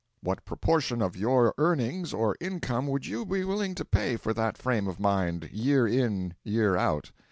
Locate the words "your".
1.15-1.53